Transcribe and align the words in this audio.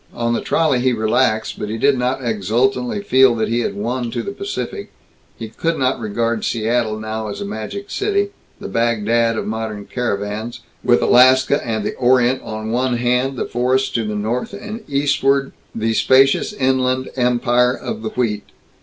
On 0.15 0.33
the 0.33 0.41
trolley 0.41 0.79
he 0.79 0.93
relaxed. 0.93 1.59
But 1.59 1.69
he 1.69 1.77
did 1.77 1.95
not 1.95 2.25
exultantly 2.25 3.03
feel 3.03 3.35
that 3.35 3.49
he 3.49 3.59
had 3.59 3.75
won 3.75 4.09
to 4.09 4.23
the 4.23 4.31
Pacific; 4.31 4.89
he 5.37 5.47
could 5.47 5.77
not 5.77 5.99
regard 5.99 6.43
Seattle 6.43 6.99
now 6.99 7.27
as 7.27 7.39
a 7.39 7.45
magic 7.45 7.91
city, 7.91 8.29
the 8.59 8.67
Bagdad 8.67 9.37
of 9.37 9.45
modern 9.45 9.85
caravans, 9.85 10.61
with 10.83 11.03
Alaska 11.03 11.63
and 11.63 11.83
the 11.85 11.93
Orient 11.97 12.41
on 12.41 12.71
one 12.71 12.97
hand, 12.97 13.37
the 13.37 13.45
forests 13.45 13.89
to 13.89 14.03
the 14.03 14.15
north, 14.15 14.53
and 14.53 14.83
eastward 14.87 15.51
the 15.75 15.93
spacious 15.93 16.51
Inland 16.51 17.11
Empire 17.15 17.75
of 17.77 18.01
the 18.01 18.09
wheat. 18.09 18.45